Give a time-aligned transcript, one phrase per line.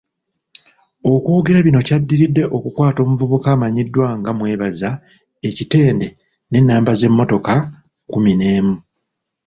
[1.13, 4.89] Okwogera bino kyadiridde okukwata omuvubuka amanyiddwa nga Mwebaza
[5.47, 6.07] e Kitenda
[6.51, 7.53] n'ennamba z'emmotoka
[8.05, 8.75] kkumi n'emu.